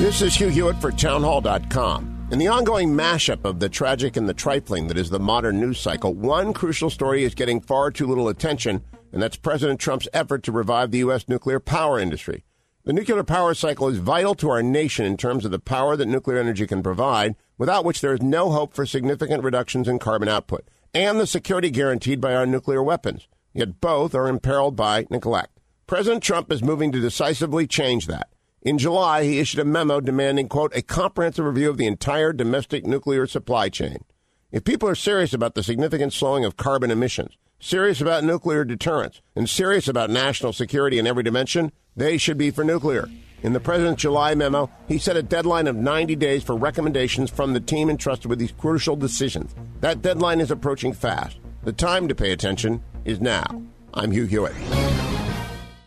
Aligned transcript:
This 0.00 0.22
is 0.22 0.34
Hugh 0.34 0.48
Hewitt 0.48 0.80
for 0.80 0.90
townhall.com. 0.90 2.28
In 2.32 2.38
the 2.38 2.48
ongoing 2.48 2.88
mashup 2.88 3.44
of 3.44 3.60
the 3.60 3.68
tragic 3.68 4.16
and 4.16 4.26
the 4.26 4.32
trifling 4.32 4.88
that 4.88 4.96
is 4.96 5.10
the 5.10 5.20
modern 5.20 5.60
news 5.60 5.78
cycle, 5.78 6.14
one 6.14 6.54
crucial 6.54 6.88
story 6.88 7.22
is 7.22 7.34
getting 7.34 7.60
far 7.60 7.90
too 7.90 8.06
little 8.06 8.26
attention, 8.26 8.82
and 9.12 9.22
that's 9.22 9.36
President 9.36 9.78
Trump's 9.78 10.08
effort 10.14 10.42
to 10.44 10.52
revive 10.52 10.90
the 10.90 11.00
U.S. 11.00 11.28
nuclear 11.28 11.60
power 11.60 11.98
industry. 11.98 12.44
The 12.84 12.94
nuclear 12.94 13.22
power 13.22 13.52
cycle 13.52 13.88
is 13.88 13.98
vital 13.98 14.34
to 14.36 14.48
our 14.48 14.62
nation 14.62 15.04
in 15.04 15.18
terms 15.18 15.44
of 15.44 15.50
the 15.50 15.58
power 15.58 15.96
that 15.96 16.08
nuclear 16.08 16.38
energy 16.38 16.66
can 16.66 16.82
provide, 16.82 17.36
without 17.58 17.84
which 17.84 18.00
there 18.00 18.14
is 18.14 18.22
no 18.22 18.50
hope 18.50 18.72
for 18.72 18.86
significant 18.86 19.44
reductions 19.44 19.86
in 19.86 19.98
carbon 19.98 20.30
output, 20.30 20.66
and 20.94 21.20
the 21.20 21.26
security 21.26 21.70
guaranteed 21.70 22.22
by 22.22 22.34
our 22.34 22.46
nuclear 22.46 22.82
weapons. 22.82 23.28
Yet 23.52 23.82
both 23.82 24.14
are 24.14 24.28
imperiled 24.28 24.76
by 24.76 25.06
neglect. 25.10 25.60
President 25.86 26.22
Trump 26.22 26.50
is 26.50 26.62
moving 26.62 26.90
to 26.90 27.00
decisively 27.02 27.66
change 27.66 28.06
that. 28.06 28.30
In 28.62 28.76
July, 28.76 29.24
he 29.24 29.38
issued 29.38 29.60
a 29.60 29.64
memo 29.64 30.00
demanding, 30.00 30.46
quote, 30.46 30.76
a 30.76 30.82
comprehensive 30.82 31.46
review 31.46 31.70
of 31.70 31.78
the 31.78 31.86
entire 31.86 32.32
domestic 32.32 32.84
nuclear 32.84 33.26
supply 33.26 33.70
chain. 33.70 34.04
If 34.52 34.64
people 34.64 34.86
are 34.86 34.94
serious 34.94 35.32
about 35.32 35.54
the 35.54 35.62
significant 35.62 36.12
slowing 36.12 36.44
of 36.44 36.58
carbon 36.58 36.90
emissions, 36.90 37.38
serious 37.58 38.02
about 38.02 38.22
nuclear 38.22 38.66
deterrence, 38.66 39.22
and 39.34 39.48
serious 39.48 39.88
about 39.88 40.10
national 40.10 40.52
security 40.52 40.98
in 40.98 41.06
every 41.06 41.22
dimension, 41.22 41.72
they 41.96 42.18
should 42.18 42.36
be 42.36 42.50
for 42.50 42.62
nuclear. 42.62 43.08
In 43.42 43.54
the 43.54 43.60
president's 43.60 44.02
July 44.02 44.34
memo, 44.34 44.70
he 44.86 44.98
set 44.98 45.16
a 45.16 45.22
deadline 45.22 45.66
of 45.66 45.76
90 45.76 46.14
days 46.16 46.44
for 46.44 46.54
recommendations 46.54 47.30
from 47.30 47.54
the 47.54 47.60
team 47.60 47.88
entrusted 47.88 48.28
with 48.28 48.38
these 48.38 48.52
crucial 48.52 48.94
decisions. 48.94 49.54
That 49.80 50.02
deadline 50.02 50.40
is 50.40 50.50
approaching 50.50 50.92
fast. 50.92 51.38
The 51.64 51.72
time 51.72 52.08
to 52.08 52.14
pay 52.14 52.32
attention 52.32 52.82
is 53.06 53.22
now. 53.22 53.62
I'm 53.94 54.10
Hugh 54.10 54.26
Hewitt 54.26 54.79